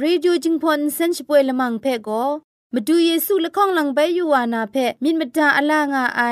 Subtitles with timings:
[0.00, 2.24] ရေดิโอจิงพอนเซนช่วยละมังเพ่ก็
[2.74, 6.22] มาดูเยซูละข้องหลังใบยูวานาเพ่มินมดาอลางาไอ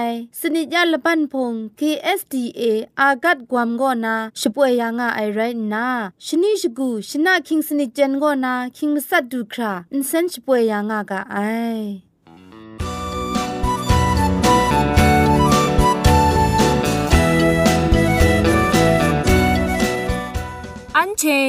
[0.41, 2.63] สนิจยาละปันพง KSDA
[3.01, 5.41] อากัดกวมก็นาช่วยยางาไอไร
[5.73, 5.87] นา
[6.27, 11.37] ชนิชกูชนะคิงสนิจเจนก็นาคิงมัสัดดูคราอินเซนช่วยยางากาไอ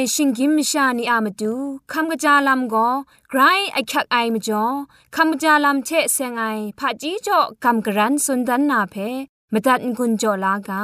[0.02, 1.54] อันเชชิงกิมชานีอามาดู
[1.92, 2.90] คำกระจาลำก็
[3.30, 3.42] ไกร
[3.74, 4.66] ไอคักไอมาจ่อ
[5.16, 6.44] คำกระจาลำเชะเซงไอ
[6.80, 8.96] ผาจีจ่อคำกระรันสุนดันนาเพ
[9.54, 10.84] มาตัดกุญจ่อลากา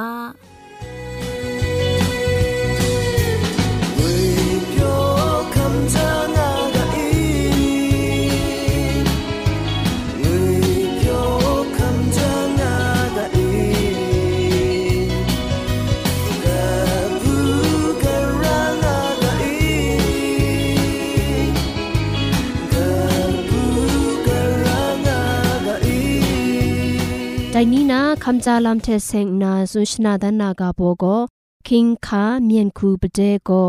[27.58, 31.20] လိုင်နီနာခမ်ဂျာလမ်တေဆင်နာဇွန်ရှနာဒနာကဘောကို
[31.68, 33.62] king kha mien khu pde ko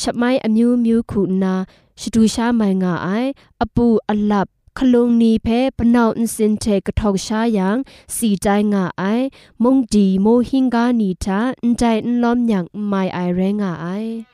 [0.00, 1.54] ชะไมอมิวมิวคูนา
[2.00, 3.08] ชดูชาไมงาไอ
[3.60, 4.48] อปูอลับ
[4.78, 7.68] ခလုံနီဖဲပနောက်အစင်တေကထောက်ရှာယံ
[8.14, 9.26] စီတိုင်းငါအိုင်
[9.62, 12.60] မုန်ဒီမိုဟင်ကာနီတာအန်တိုင်အန်လောမ်ညံ
[12.90, 14.33] မိုင်အိုင်ရဲငါအိုင် ยะ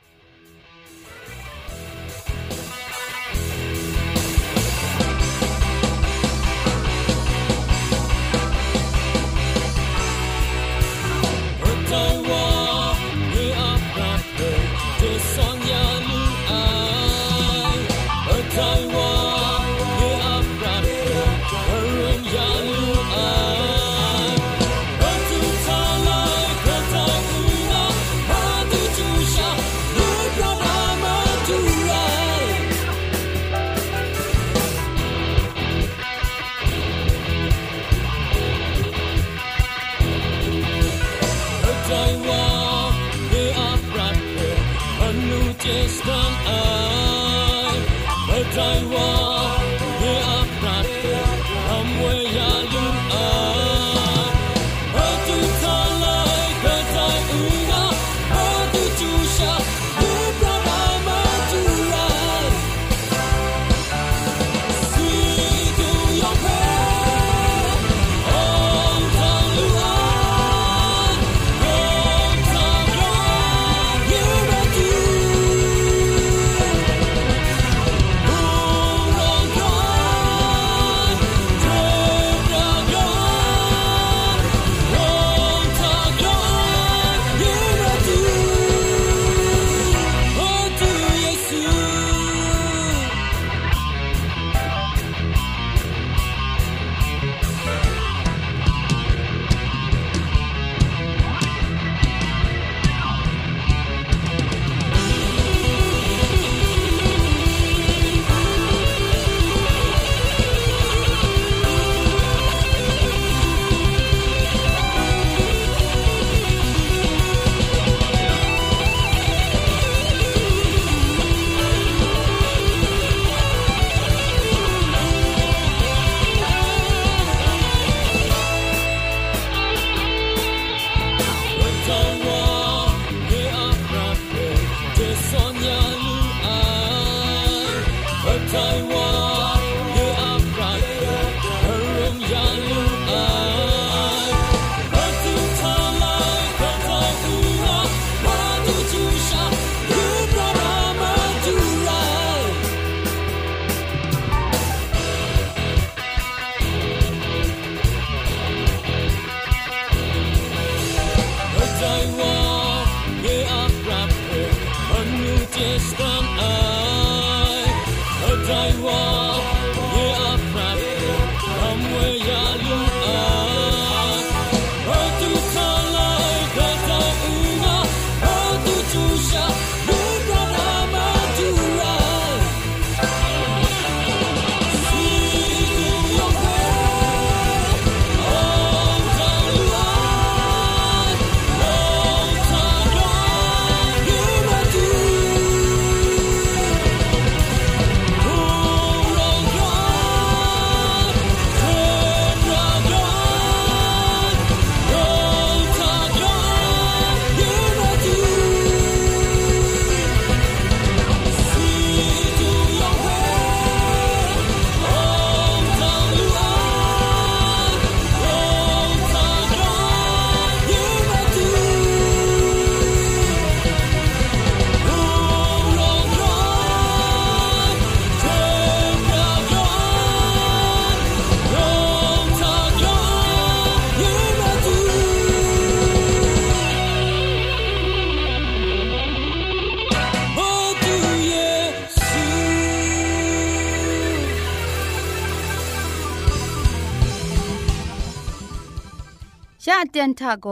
[249.94, 250.46] ตียนทาโก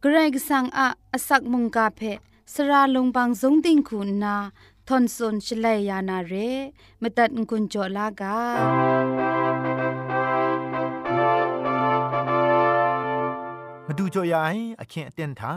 [0.00, 2.00] เกรกสังอะอสักมุงกาเพ
[2.52, 4.36] สระลงบางสงติงคุณนา
[4.88, 6.32] ทอนซนชลัยยานาเร
[7.02, 8.38] มตัดกุญจลากา
[13.86, 15.54] มาดูจอยายอเคียนเตียนทา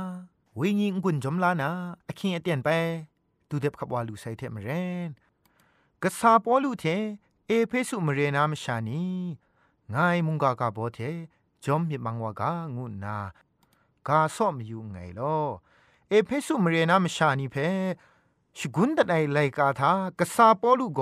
[0.59, 1.69] วิญญงกุญจมลานา
[2.07, 2.69] อเคียนเตียนไป
[3.49, 4.69] ดูเด็บขับวาลูไซเทมเร
[5.07, 5.09] น
[6.01, 6.85] กษาปอลูเท
[7.47, 9.05] เอเพสุมเรนามชานี
[9.93, 10.99] งายมุงกากาโบเท
[11.63, 13.17] จอมมีมังวากางุนา
[14.07, 15.37] กาซ่อมอยู่ไงลอ
[16.09, 17.55] เอเพสุมเรนามชานีเพ
[18.57, 21.01] ชกุนตะไนไลกาทากษาปอลูโก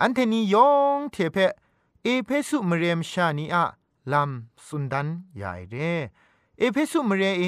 [0.00, 1.36] อันเทนียองเทเพ
[2.04, 3.64] เอเพสุมเรมชานีอะ
[4.12, 4.30] ลัม
[4.66, 5.08] สุนดัน
[5.40, 5.74] ยายเร
[6.58, 7.44] เอเพสุมเรเอ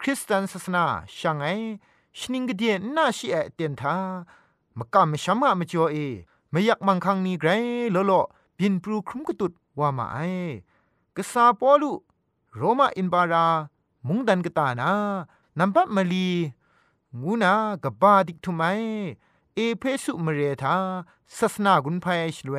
[0.00, 0.84] คริสเตันศาสนา
[1.16, 1.46] ช่างไอ
[2.18, 3.96] ชนิงกเดียนน่าชิเอเตียนทา
[4.78, 5.96] มกะมชัมะมจ่อเอ
[6.50, 7.50] ไม่อยากมังคังนี้ไกร
[7.94, 8.12] ลโล
[8.58, 10.18] บินปรูครุมกตุดว่ามาไอ
[11.16, 11.92] กษาปอลุ
[12.56, 13.46] โรมาอินบารา
[14.06, 14.92] มุงดันกตานา
[15.58, 16.30] นัมปัมลี
[17.20, 17.52] งูนา
[17.84, 18.62] กบาดิกทุไม
[19.54, 20.76] เอเพสุมเรธา
[21.36, 22.56] ศาสนากุนพายชลเว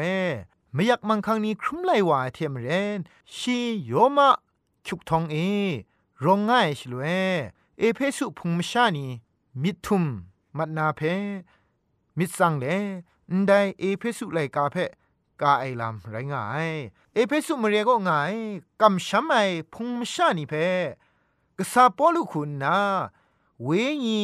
[0.73, 2.67] ไม่อยากมังคังนี้ครุมไลว่าเทมเร
[2.97, 2.99] น
[3.35, 4.29] ชีโยมา
[4.85, 5.35] ชุกทองเอ
[6.23, 7.03] ร้องง่ายชลเว
[7.79, 9.07] เอเพสุพุงมชานี
[9.61, 10.03] มิทุม
[10.57, 11.01] มัดนาเพ
[12.17, 12.65] มิสังเล
[13.37, 14.75] นไดเอเพสุไลกาเพ
[15.41, 16.69] กาไอลำไรง่าย
[17.13, 18.33] เอเพสุมเรียก็ง่าย
[18.81, 19.35] กำช้ำไอ
[19.73, 20.53] พุงมชานีเพ
[21.57, 22.77] กษาปอลุคุณนา
[23.63, 23.69] เว
[24.05, 24.21] ญี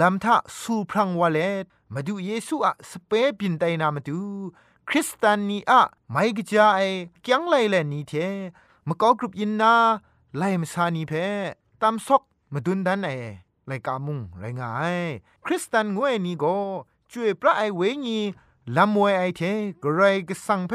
[0.00, 1.38] ลำทะสูพรังวาเล
[1.94, 4.20] มาดูเยซูอะสเปปินไตนามาดู
[4.88, 6.80] คริสตานีอะไม่กจาไอ
[7.26, 8.12] ยังไลแลนี่เท
[8.88, 9.74] มกอกรุปยินนา
[10.36, 11.12] ไลมสานีเพ
[11.82, 13.10] ตามซอกมาดุนดันไอ
[13.66, 14.98] ไลกามุงไรงาย
[15.44, 16.56] คริสตันงวยนี่ก็
[17.10, 18.18] ช่วยพระไอเวญี
[18.76, 19.42] ลำมวยไอเท
[19.82, 20.72] กรกสังเพ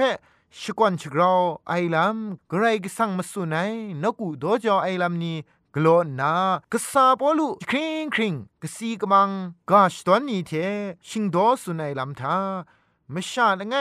[0.60, 3.74] ชกวนชกราวไอลำกรกสังมาสุนัย
[4.04, 5.38] นกูโดจอไอลำนี้
[5.76, 6.34] กลอนนา
[6.72, 9.30] กษาปอลุคริงคริงกสีกมัง
[9.70, 10.52] กาชตอนนี้เท
[11.08, 12.38] ชิงโดสุนัยลำทา
[13.14, 13.76] มชาละไง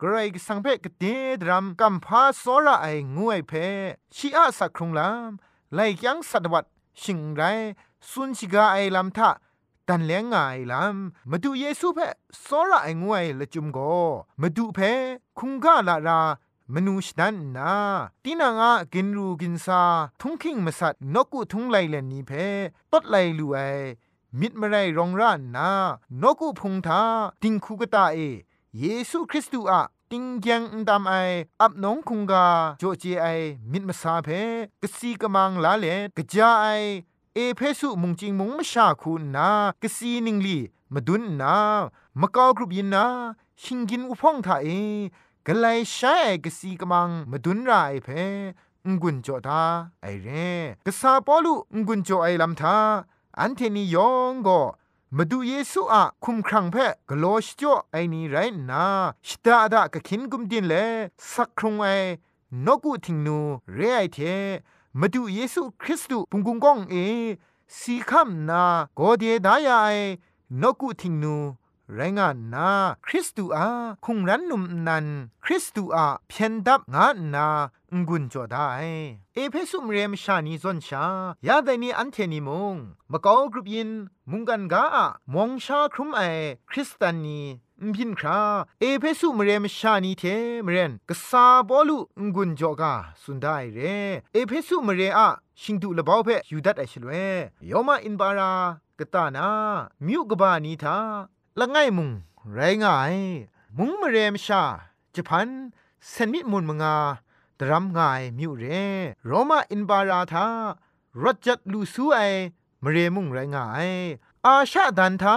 [0.00, 1.04] กรกสังเพกเต
[1.40, 3.52] ดรัมกัมพาสอระไองวยเพ
[4.14, 6.64] ชีอาสักครุงลำไลยังสัตวัด
[7.02, 7.42] ชิงไร
[8.08, 9.30] สุนชิกาไอลำทะ
[9.88, 10.36] ตันเลงไง
[10.70, 11.98] ลำมาดูเยซูเพ
[12.46, 13.78] สอระไองวยละจุมโก
[14.40, 14.78] มาดูเพ
[15.38, 16.20] คุงกาลารา
[16.74, 17.72] มนูชนันนา
[18.24, 19.82] ตีนางากินรูกินซา
[20.20, 22.30] ทุงคิงมาสัตนกุทุงไลเลนีเพ
[22.92, 23.58] ตดไลลูไอ
[24.40, 25.70] มิดมาไรรองร้านนา
[26.22, 27.02] นกุพุงทา
[27.42, 28.18] ติงคูกตาเอ
[28.78, 31.14] เยซูคริสต์อะติงยังดำไอ
[31.60, 32.46] อับน้องคุงกา
[32.78, 33.26] โจเจไอ
[33.72, 34.28] มิดมาซาเพ
[34.82, 35.86] กสีกมังลาเล
[36.16, 36.66] กะจาไอ
[37.36, 39.48] เอเพสุมุงจิงมุงมชาคูนา
[39.82, 40.58] กสีนิงลี
[40.94, 41.56] มาดุนนา
[42.20, 43.06] มะกอกรุบยินนา
[43.62, 44.68] ชิงกินอุพ่องทาเอ
[45.46, 47.72] กะไลใช้กสีกมังมาดุนไร
[48.04, 48.08] เพ
[48.86, 49.62] งกุนจอทา
[50.02, 50.28] ไอเร
[50.86, 52.76] กษาปอลุงกุนจอไอลำทา
[53.38, 54.60] อันเทนียองก็
[55.16, 58.36] มาดูเยซูอะคุมครังเพะกโลชจ่อไอนี่ไร
[58.70, 58.84] นา
[59.26, 60.74] ชตาดากะคินกุมดินเล
[61.32, 61.86] สักครุงไอ
[62.66, 63.38] นกุทิงนู
[63.74, 64.18] เรไอเท
[65.00, 66.94] มาดูเยซูคริสต์ปุงกุงกองเอ
[67.78, 68.64] สีคำนา
[68.96, 69.96] โกเดดายาย
[70.62, 71.36] นกุทิงนู
[71.94, 72.70] ไรงานนา
[73.06, 73.66] คริสตูอา
[74.04, 75.06] คุงรันนุมนัน
[75.44, 77.48] คริสตูอาเพียนดับงานนา
[78.08, 78.68] งุนจอได้
[79.34, 81.04] เอเพสุมเรมชานีซอนชา
[81.46, 82.74] ยาแต่นี้อันเทนิมง
[83.12, 83.90] มะกอกรุปยิน
[84.30, 86.20] มุงกันกาะมองชาครุมไอ
[86.70, 87.40] คริสตานี
[87.96, 88.40] พินครา
[88.80, 90.24] เอเพสุมเรมชานีเท
[90.66, 91.98] มเรนกษาบอลุ
[92.34, 93.78] งุนจอกาสุนได้เร
[94.32, 95.28] เอเพสุมเรอะ
[95.60, 97.10] ชิงดูละบ่าวเพยูดัดไอชลเว
[97.70, 98.52] ยอมาอินบารา
[98.98, 99.48] กตานา
[100.06, 100.98] มิวกบานีทา
[101.58, 102.10] ละไงมุง
[102.54, 103.16] ไรง่าย
[103.78, 104.62] มุงมเรมชา
[105.14, 105.48] จะพัน
[106.08, 106.96] เซนมิมุนมงา
[107.58, 108.64] ดรัมง่ายมิวเร
[109.26, 110.46] โรมาอินบาราทา
[111.22, 112.18] รถจัดลูซูไอ
[112.82, 113.90] มเรมุงไรง่าย
[114.46, 115.36] อาชาดันทา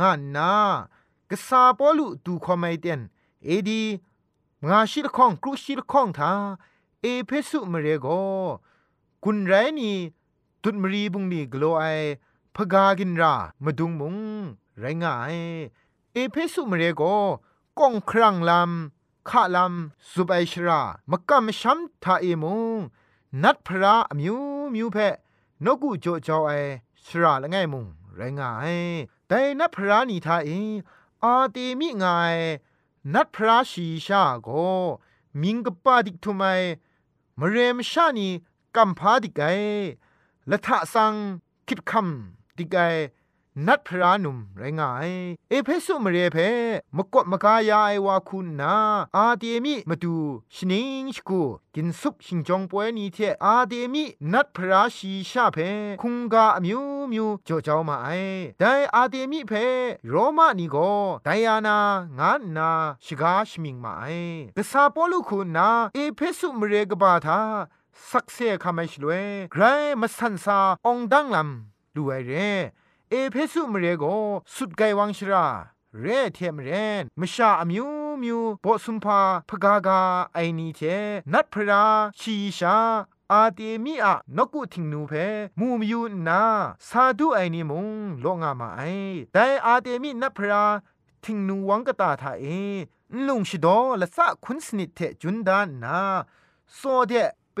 [0.00, 0.52] งานนา
[1.30, 3.00] กษาปอลุดูคอมไมเตน
[3.44, 3.82] เอดี
[4.68, 6.32] งาชิลข้องกรุชิลข้องทา
[7.00, 8.06] เอเพสุมเรโก
[9.24, 9.96] กุนไรนี่
[10.62, 11.84] ตุดมรีบุงนี่กลัวไอ
[12.54, 13.34] พกากินรา
[13.64, 14.16] มาดุงมุง
[14.78, 15.36] ไรง่าย
[16.12, 17.02] เอเพสุมเรโก
[17.78, 22.78] ก้องครังลำข้าลำสุบไอชรามกำช้ำทาเอมุง
[23.42, 24.38] นัดพระมิว
[24.74, 24.96] มิวเพ
[25.64, 26.50] นกุโจจอไอ
[27.06, 28.76] ชราละไงมุงไรง่าย
[29.28, 30.50] แต่นัดพระนี่ทาเอ
[31.24, 32.36] อาเตมิงาย
[33.14, 34.48] นัดพระชีชาโก
[35.40, 36.42] มิงกปาดิกทุไม
[37.38, 38.28] มเรมชานี
[38.76, 39.40] กัมพาดิกไก
[40.50, 41.14] ละทะสัง
[41.66, 42.76] คิดคำดิกไก
[43.66, 45.10] นัดพระนุมไรงาย
[45.50, 46.38] เอเพสุมเรเพ
[46.96, 48.74] มกดมกายาไอวาคุณนา
[49.16, 50.16] อาเดมิมาดู
[50.54, 51.42] ชนิงชกู
[51.74, 55.58] กินซุปชิงจงป่วยนี้เทอาเดมินัดพระชีชาเพ
[56.02, 56.80] คุงกาอมิว
[57.12, 58.08] มิวจ่อเจ้ามาไอ
[58.58, 59.52] แต่อาเดมิเพ
[60.08, 60.76] โรมานีโก
[61.24, 61.78] ไดยานา
[62.18, 62.70] งานนา
[63.04, 64.04] ชิกาชมิงมาไอ
[64.56, 67.40] กษาปอลุคุณนาเอเพสุมเรกบาทา
[68.10, 69.62] สักเซคาไม่ชลวยไกร
[70.00, 72.32] มาสันซาองดังลำดูไอเร
[73.12, 74.04] เอเพสุมเรโก
[74.54, 75.46] สุดไกวังชรา
[76.00, 76.70] เรเทมเร
[77.02, 77.88] นมชาอมิว
[78.22, 80.00] มิวบอสุมพาพกากา
[80.34, 80.80] ไอนีเท
[81.32, 81.84] นัดพระ
[82.20, 82.76] ชีชา
[83.32, 85.12] อาเตมีอะนกุทิงนูเพ
[85.58, 86.42] มูมยูนา
[86.88, 87.88] ซาดูไอนีมุง
[88.20, 88.80] โลงามาไอ
[89.32, 90.64] แต่อาเตมีนับพระ
[91.24, 92.44] ทิงนูวังกตาทาเอ
[93.26, 93.66] ลุงชิโด
[94.00, 96.00] ละสะคุนสนิทเทจุนดานนา
[96.74, 97.12] โซเด
[97.54, 97.58] เป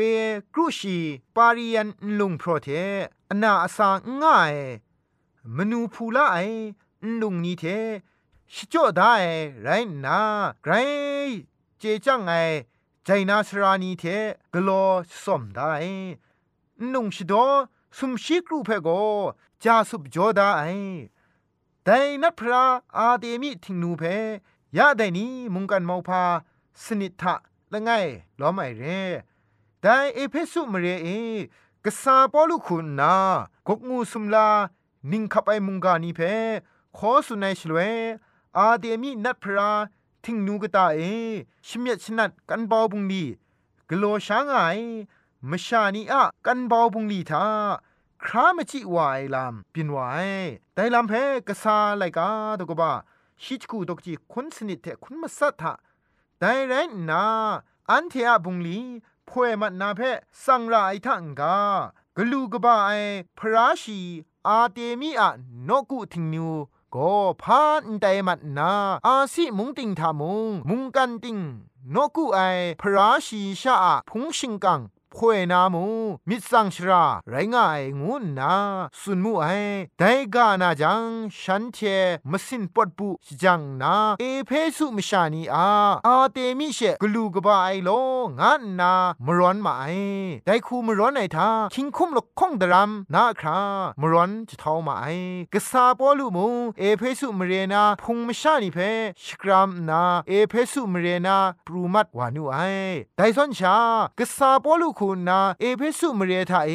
[0.54, 0.98] กรุชี
[1.36, 1.88] ปาริยัน
[2.18, 2.68] ลุงโปรเท
[3.30, 3.88] อนาอสา
[4.22, 4.54] ง่าย
[5.56, 6.38] มนูพูละไอ
[7.20, 7.64] ลุงนี้เท
[8.52, 9.14] ชิจ่อได้
[9.62, 9.68] ไร
[10.04, 10.20] นา
[10.62, 10.72] ไกร
[11.78, 12.32] เจจังไอ
[13.04, 14.04] ใจนาสรานีเท
[14.52, 14.84] กลอ
[15.22, 15.72] สมได้
[16.92, 17.46] นุงชิดอ
[17.96, 18.88] สุมชิกรูเพโก
[19.62, 20.62] จาสุบจอดาไอ
[21.84, 22.64] แต่นัดพระ
[22.98, 24.02] อาเดมิทิงนูเพ
[24.76, 26.22] ยาได้นี้มุงกันมอพา
[26.84, 27.34] สนิทะ
[27.72, 27.90] ละไง
[28.40, 28.82] ล้อมไอเร
[29.80, 31.08] แต่เอเพสุมเรเอ
[31.84, 33.14] กษาปอลุคุณนา
[33.66, 34.48] กกงูสุมลา
[35.10, 36.20] นิ่งขับไอมุงกานีเพ
[36.96, 37.78] ขอสุนัยชลเว
[38.58, 39.70] อาเดมีนัดพระ
[40.24, 41.00] ทิ้งนูกตาเอ
[41.66, 43.24] ชิมยัดชนัดกันบาบุงดี
[43.90, 44.54] กโลช้างไง
[45.50, 47.44] มชานีอะกันบาบุงดีทา
[48.24, 50.30] ครามจิวายลามปินวาย
[50.74, 51.12] แต่ลำเพ
[51.48, 52.28] กษาไลกา
[52.60, 52.92] ตกบา
[53.42, 55.72] ชิจกูตกจีคุณสนิทเทคุณมาสัทธะ
[56.38, 56.74] แต่ไร
[57.10, 57.24] นา
[57.90, 58.78] อันเทียบุงลี
[59.28, 60.00] พวยมันนาเพ
[60.44, 61.56] สังราไอทังกา
[62.16, 62.90] กลูกบาไอ
[63.38, 64.00] พระชี
[64.48, 65.28] อาเตมีอะ
[65.68, 66.50] นกุทิงนิว
[66.94, 68.72] ก็พานไดมันนา
[69.06, 71.38] อาสิมุงติงทามุงมุงกันติง
[71.94, 72.38] นกุไอ
[72.80, 73.74] พระชีชา
[74.08, 74.80] พุงชิงกัง
[75.14, 75.84] พวยนามู
[76.28, 78.52] มิสังชราไรงายงูนา
[79.00, 79.46] สุนมูไอ
[79.98, 80.02] ได
[80.34, 81.04] กานาจัง
[81.40, 81.78] ฉันเท
[82.30, 83.08] มสินปดปุ
[83.42, 85.68] จังนาเอเพสุมชานีอา
[86.06, 87.90] อาเตมิเชกลูกบาไอโล
[88.40, 88.92] งานนา
[89.26, 89.84] มร้อนมาไอ
[90.46, 93.60] ไดคูมร้อนไอทาคิงคุมลกคงดรามนาครา
[94.00, 95.06] มร้อนจะท้ามาไอ
[95.52, 96.46] กษาปอลูมู
[96.78, 98.78] เอเพสุมเรนาพุงมชานีเพ
[99.24, 102.56] ชกรามนาเอเพสุมเรนาปรูมัดวานุไอ
[103.16, 103.76] ไดซอนชา
[104.18, 106.72] กษาปอลูคุณนาเอเพสุมเรทาเอ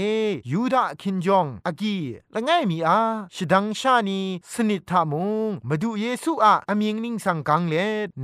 [0.52, 1.96] ยูดาคินจองอากี
[2.34, 3.00] ละไงมีอา
[3.36, 4.22] ชดังชานี
[4.54, 7.76] สนิททามุงมาดูเยซูอะอมียงนิ่งสังกังเล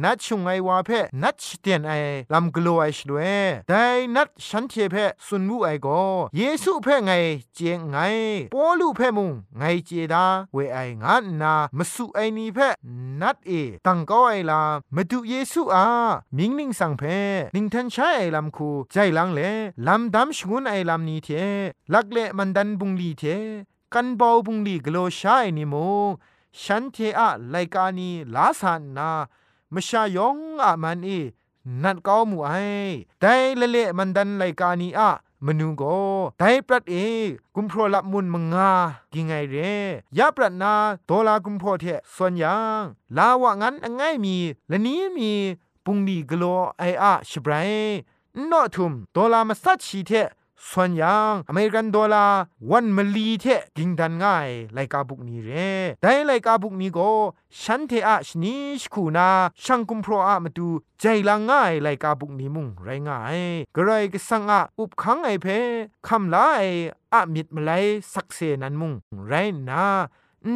[0.04, 0.90] นัดชงไอวาเพ
[1.22, 1.92] นัดชเตียนไอ
[2.34, 3.18] ลำกลัวไอชดเว
[3.68, 3.84] แต่
[4.16, 5.88] นัดฉันเทเพสุนมูไอโก
[6.38, 7.12] เยซูเพไง
[7.54, 7.98] เจงไง
[8.54, 12.60] ปอลูเพมุงไงเจดาเวไองานนามาสุไอนีเพ
[13.22, 13.52] นัดเอ
[13.86, 14.62] ตังก็ไอลา
[14.96, 15.86] มาดูเยซูอะ
[16.38, 17.04] มิงนิ่งสังเพ
[17.56, 19.42] นิงทันใช้ไอลำคูใจลังเล
[19.88, 21.30] ลำดำชงุนไอลำนี้เท
[21.94, 23.24] ลักเลมันดันบุงลีเท
[23.94, 25.76] กันเบาบุงลีกโลชายนิโม
[26.62, 29.10] ฉันเทอะไลกานีลาสานนา
[29.74, 31.10] มชายองอะมันเอ
[31.84, 32.52] นัดก้าวมูไอ
[33.20, 35.12] แต่ละเลมันดันไลกานีอะ
[35.46, 35.84] มนูโก
[36.40, 36.96] ไดปรัดเอ
[37.56, 38.72] กุมพรลับมุนมงา
[39.14, 39.56] กิงไงเร
[40.18, 40.74] ยาปรัดนา
[41.06, 42.82] โตลากุมพรเทส่วนยัง
[43.18, 44.38] ลาวะงั้นง่ายมี
[44.70, 45.32] และนี้มี
[45.86, 46.44] ปุงดีกโล
[46.80, 47.72] ไออะชบราย
[48.52, 50.12] นอทุมดอลามาสัตชีเท
[50.70, 52.40] ส่วนยังอเมริกันดอลลาร์
[52.70, 53.46] วันมลีเท
[53.78, 55.52] กิงดันง่ายไลกาบุกนี้เร
[56.02, 57.12] แต่ไลกาบุกนี้ก็
[57.62, 59.30] ฉันเทอะชนิชคูนา
[59.64, 60.68] ช่างกุมพรอะมาดู
[61.00, 63.40] ใจละง่ายไลกาบุกนี้มุงไรง่าย
[63.76, 65.48] กระไรก็สังอะอุบขังไอเพ
[66.08, 66.64] คำลาไอ
[67.14, 67.72] อะมิดมาไล
[68.14, 68.94] สักเซนันมุง
[69.28, 69.34] ไร
[69.70, 69.86] นา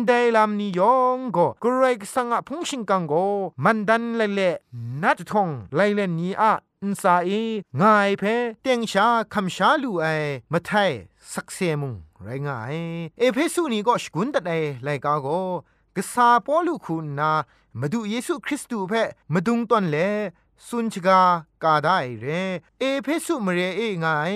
[0.07, 3.25] ได้ลำนิยองก็กรกสังะพงชิงกังก็
[3.63, 4.55] มันดันเละเละ
[5.03, 6.51] นัดทงไลเลนนี้อะ
[6.83, 7.43] อินซาอี
[7.81, 8.23] ง่ายเพ
[8.61, 10.05] เตียงชาคำชาลูไอ
[10.51, 10.91] มาไทย
[11.33, 12.75] สักเซมุงไรง่าย
[13.19, 14.51] เอเพสุนีก็สกุนตัดไอ
[14.83, 15.27] ไลกาโก
[15.95, 17.31] กษาปอลูคุณนา
[17.79, 18.93] มาดูเยซูคริสต์เพ
[19.33, 19.97] มาดุงตอนเล
[20.67, 21.21] สุนชกา
[21.63, 22.25] กาได้เร
[22.79, 24.35] เอเพสุมเรเอง่าย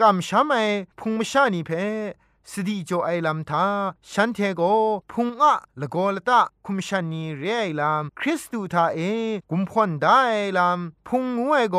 [0.00, 0.54] กำช้ำไอ
[0.98, 1.70] พุงมชานีเพ
[2.50, 3.66] สตีโจไอลัมทา
[4.12, 4.62] ฉันเทโก
[5.12, 8.98] พุงอะละโกละตะคุมชันนีเรไอลัมคริสตูทาเอ
[9.50, 11.76] กุมพอนได้ไอลัมพุงงวยโก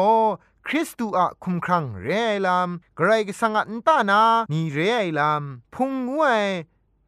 [0.67, 5.43] คริสตูอะคุมครังเรไอลัมไกรกสังอันตานานีเรไอลัม
[5.73, 6.45] พุงงวย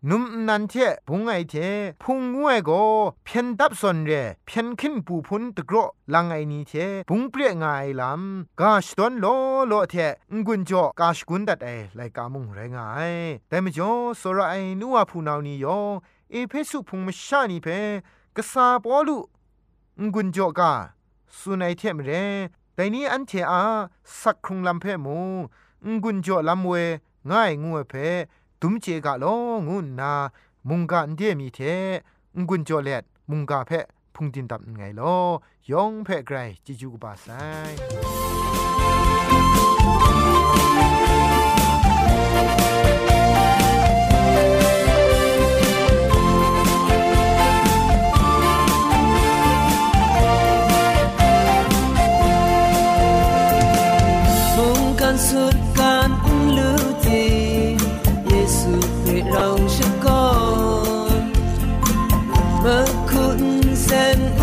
[0.10, 0.74] นุมนันเท
[1.08, 1.56] พุงไอเท
[2.04, 2.72] พุงงวยโก
[3.26, 4.12] เพียนดับสนเร
[4.46, 5.84] เพียนขึ้นปูพุนตะกรอ
[6.14, 6.74] ลังไอนี้เท
[7.10, 7.66] พุงเปรียงไง
[8.02, 9.26] ลำกาชตนโล
[9.68, 9.96] โลเท
[10.34, 13.14] งกุนจ่อกาชกุนดัดไอไลกามุงไรงาย
[13.50, 15.80] แต่มจ่อสระไอนัวผู้นานี้ยอ
[16.32, 17.68] เเอเพสุพุงมชานีเพ
[18.36, 19.18] กษาปอลุ
[20.14, 20.72] งุนจ่อกา
[21.38, 22.12] สุนัยเทมเร
[22.76, 23.62] แต่นี้อันเทอา
[24.22, 25.18] สักครุงลำเพมู
[26.04, 26.74] งุนจ่อลำเว
[27.32, 27.94] ง่ายงัวเพ
[28.62, 29.26] ดุมเจกะโล
[29.68, 30.14] งุนนา
[30.70, 31.60] มุงกาอันเดียมีเท
[32.48, 33.72] งุนจ่อเล็ดมุงกาเพ
[34.16, 35.16] พุงดินตับไงลอ
[35.72, 37.28] ยองเพไกรจิจูกบาไซ
[63.92, 64.41] คุ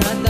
[0.00, 0.27] ไ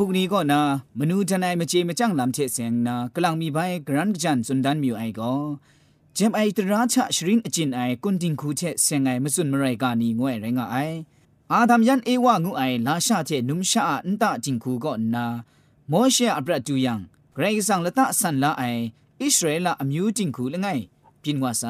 [0.00, 0.60] บุกนี้ก็นา
[0.98, 5.32] มนูทนายมเจมจังลำเชเซงนากลังมีใบกรันจันสุนดันมิวไอก็
[6.14, 10.76] เจมไอตราชะชรินอจินไอกุนดิงคูเชเซงไอมสุนมไรกานีงวยไรงไอ
[11.52, 15.24] อาดัมยันเอวางูไอลาชาเจนุมชาอันตะจิงคูก็นา
[15.88, 17.00] โมเชอับรัจูยัง
[17.34, 18.62] เกรสังละตะสันละไอ
[19.22, 20.66] อิสราเอลอมิวจิงคูละไง
[21.22, 21.64] ปินว่าไซ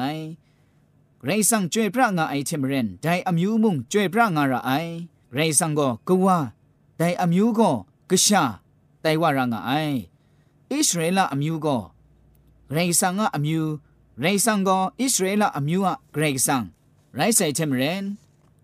[1.23, 4.71] เรซังจวยพระงาไอเทมเรนไดอมิวมุงจวยพระงาระไอ
[5.33, 6.37] เรซังก็กว่า
[6.97, 7.71] แต่อမျိုးก็
[8.09, 8.43] ကရှာ
[9.03, 9.97] တိုင်ဝရငါအိုင်
[10.69, 11.69] ဣသရေလအမျိုးက
[12.75, 13.71] ရေဆန်ကအမျိုး
[14.23, 16.63] ရေဆန်ကဣသရေလအမျိုးကဂရေဆန်
[17.17, 18.03] ရိုက်ဆိုင်ချင်မရင်ဣ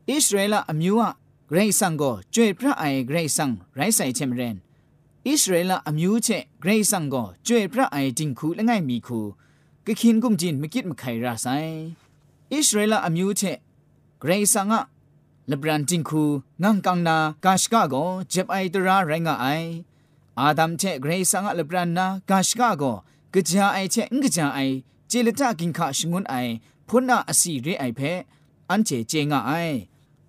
[0.07, 4.57] သရေလအမျိုးကဂရေဆန်ကိုကျွေပြအိုင်ဂရေဆန်ရိုက်ဆိုင်ချင်မရင်ဣ
[5.23, 9.19] သရေလအမျိုးချက်ဂရေဆန်ကိုကျွေပြအိုင်တင်ခုလငိုင်မီခု
[9.85, 11.73] ကခင်ကုန်ဂျင်မကစ်မခိုင်ရာဆိုင်
[12.51, 13.57] ဣသရေလအမျိုးချက်
[14.21, 14.73] ဂရေဆန်က
[15.51, 16.23] ลบรันจิงคู
[16.63, 17.95] งังกังนากาชกาโก
[18.29, 19.47] เจ็บไอตราไรงาไอ
[20.39, 22.83] อาดัมเชเกรซังลบรันนากาชกาโก
[23.33, 24.59] กะจาไอเชงกะจาไอ
[25.07, 26.35] เจลตากินคาชงุนไอ
[26.87, 28.01] พุนนาอสีเรไอเพ
[28.69, 29.51] อันเจเจงาไอ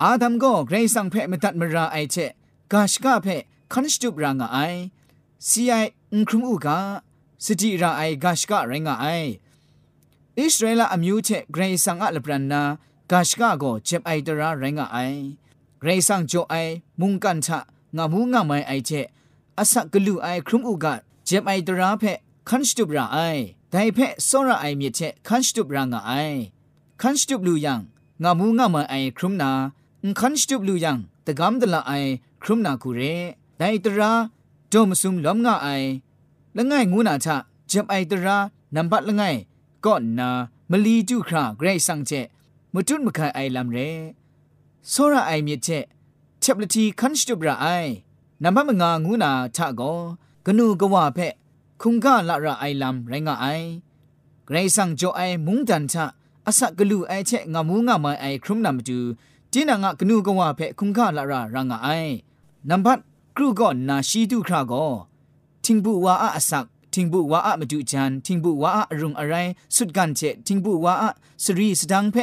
[0.03, 2.17] อาดัมโกเกรซังเพมตัดมราไอเช
[2.73, 3.27] กาชกาเพ
[3.73, 4.59] คันสตุบรางาไอ
[5.49, 5.73] ซีไอ
[6.13, 6.79] อุครุมอูกา
[7.45, 9.07] สติราไอกาชกาไรงาไอ
[10.41, 12.63] อิสราเอลอมิวเชเกรซังอัลบรันนา
[13.15, 14.99] กาชกาโกเจ็บไอตระไรงะไอ
[15.83, 16.55] เรสังโจไอ
[17.01, 17.59] มุงกันทะ
[17.97, 18.91] งามูงาไมไอเจ
[19.59, 20.95] อาศักกลูไอครุมอุกา
[21.25, 22.05] เจ็บไอตระเพ
[22.49, 23.19] คันสตุบราไอ
[23.71, 26.13] ไดเพโซระไอเมีเจคันสตุบรางะไอ
[27.01, 27.81] คันสตุบลูยัง
[28.23, 29.51] งามูงาไมไอครุมนา
[30.21, 31.93] คันสตุบลูยังตะกำดละไอ
[32.43, 33.01] ครุมนากูเร
[33.59, 34.13] ไดตระ
[34.73, 35.69] จมซุมล้อมงาไอ
[36.57, 37.37] ละง่ายงูนาทะ
[37.69, 38.37] เจ็บไอตระ
[38.75, 39.35] นัมบัดละง่าย
[39.85, 40.29] ก่อนนา
[40.71, 42.13] มลีจุคราเกรซังเจ
[42.74, 43.90] မတွတ်မခိုင်အိုင်လမ်ရဲ
[44.92, 45.86] စောရအိုင်မြစ်ချက်
[46.42, 47.92] ချက်ပလတီခန်းစတုပရအိုင်
[48.44, 50.00] နံပါတ်မငါငူနာချကော
[50.46, 51.34] ဂနုကဝဖက်
[51.82, 53.46] คุงกาละระไอลำไรงะไอ
[54.46, 56.06] เกรซังโจไอมุงดันทะ
[56.48, 58.98] อาศักกลูไอเชงามูงามาไอครุมนำจู
[59.52, 61.88] จีนังะกนูกว่าเพคุงกาละระรังะไอ
[62.70, 63.00] นัมบัด
[63.36, 64.74] ครูก่อนนาชีดูคราโก
[65.64, 69.34] ทิงบุวาอะอาศักทิงบุวาอะมาดูจันทิงบุวาอะรุงอะไร
[69.76, 71.10] สุดกันเจทิงบุวาอะ
[71.44, 72.16] สรีสดังเพ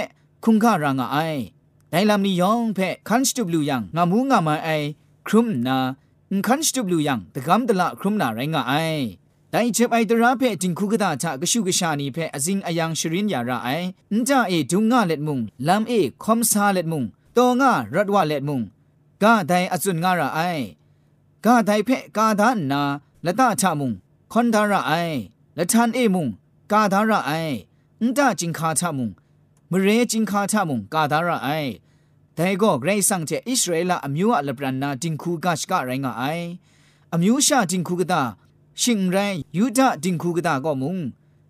[0.44, 1.18] คุงคารางอไอ
[1.90, 4.70] แต่ลำนี้ยองเพ่คันสตูบลูยังงามูงามาไอ
[5.28, 5.78] ครุ่มนา
[6.48, 8.74] คันสตูบลูยังแต่กำตะละครุ่มนาไรงาไอ
[9.50, 13.70] แต่เจ็บไอตระเพ่จิงคูกตาชะกชูกชานีเพ่อซิงอยังชรินยาราไอ
[14.12, 18.62] อินจาเอจุงงาเล็ดมุงลำเอคอมซาเล็ดมุงโตงารัดว่าเล็ดมุง
[19.24, 20.40] กาไดอจุนงาราไอ
[21.46, 22.82] กาไดเพ่กาดานนา
[23.24, 23.92] และตาชะมุง
[24.32, 24.94] คอนดาราไอ
[25.56, 26.28] และชันเอมุง
[26.72, 27.32] กาดาราไอ
[28.02, 29.10] อินจาจิงคาชะมุง
[29.72, 31.72] မရေဂျင်ခါထမုံကာဒါရအိုင်
[32.38, 36.48] ဒိုင်ကောဂရိတ်ဆန့်ချေဣသရေလအမျိုးအလပရနာတင်ခုကရှကရိုင်းကအိုင်
[37.14, 38.22] အမျိုးရှာတင်ခုကတာ
[38.82, 40.98] ရှင်ရိုင်းယူဒတင်ခုကတာကောမုံ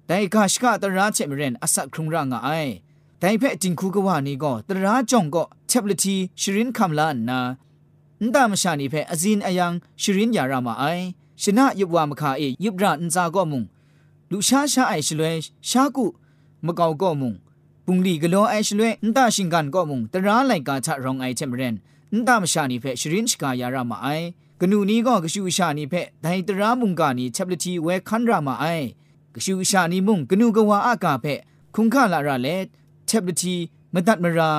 [0.10, 2.72] ဒိုင်ကရှကတရာချေမရင်အဆက်ခုံရငါအိုင်
[3.22, 7.40] ဒိုင်ဖက်တင်ခုကဝနီကောတရာကြောင့်ကောချက်ပလတီရှရင်ခမ်လာနာ
[8.20, 9.68] အန်တမရှာနေဖက်အဇင်အယံ
[10.02, 11.06] ရှရင်ယာရမအိုင်
[11.42, 13.62] ရှင်နာယုဘဝမခအေယုဘရအန်ဇာကောမုံ
[14.32, 15.32] လူရှာရှာအိုင်ရှလွဲ
[15.70, 16.06] ရှာကု
[16.66, 17.34] မကောင်ကောမုံ
[17.92, 21.76] ปุงลีกะลอไอชลเวนตาชิงกันก็มุงตราไลกาชะรองไอเทมเรน
[22.14, 24.08] นตามชานีเพชรินชกายารามาไอ
[24.60, 28.66] กนูนี้ก็กชูชานีเพไดตรามุงกานีเชบลทีเวคันรามาไอ
[29.36, 31.26] กชูชานีมุงกนูกวาอากาเพ
[31.76, 32.48] คุงคาลาราเล
[33.08, 33.56] เชบลที
[33.94, 34.52] มตัดมรา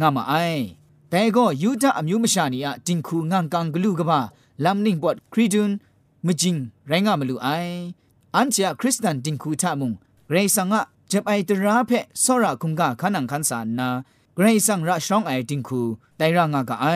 [0.00, 0.34] งามาไอ
[1.10, 4.18] แต่ก็ยูจาอมิวมชานีอะจิงคูงังกังกลูกบา
[4.64, 5.70] ลัมนิงบอดครีดุน
[6.26, 6.56] มจิง
[6.88, 7.48] ไรงามลูไอ
[8.34, 9.92] อันเชียคริสตันจิงคูทามุง
[10.30, 13.88] เรซังอะ จะไอตราเพะสระคุงกาขันังขันสานนา
[14.34, 15.82] ไกรสังระช่องไอติงคู
[16.18, 16.86] ได้ร่างอากาไอ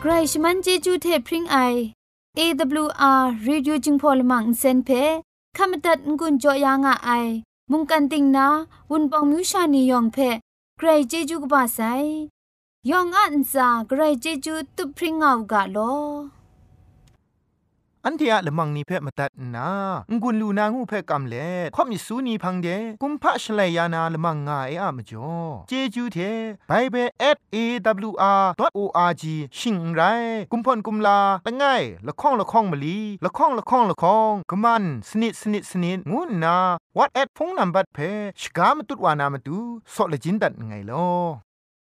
[0.00, 1.56] ใครชมันเจจูเทพริงไอ
[2.38, 4.90] AWR Radio จึงพอลมังเซนเพ
[5.56, 7.10] ขามตัดงุนจอยางอไอ
[7.70, 8.46] มุงกันติงนา
[8.90, 10.16] วุนปองมิวชานียองเพ
[10.78, 11.80] ใครเจจูกบาไซ
[12.90, 15.78] ยองอันซาใครเจจูตุพริงเอากาโล
[18.06, 19.68] อันเทียละมังนิเพ่มาตัดนา
[20.22, 22.68] งุนลูนางูเพ่กำเล่ข่อมิสูนีพังเด
[23.02, 25.34] กุมพะชเลยานาละมังงาเออะมจ่อ
[25.68, 26.18] เจจูเท
[26.68, 27.08] ไบเบิล
[27.54, 29.24] @awr.org
[29.58, 30.00] ชิงไร
[30.52, 36.56] กุมพ่นกุมลาละง่ายละข้องละข้องมะลีละข้องละข้องละข้องกะมันสนิดสนิดสนิดงูนา
[36.96, 37.98] what at พงนัมบัดเพ
[38.40, 39.58] ชกามตุดวานามตุ
[39.94, 41.43] ซอเลจินดัดไงลอ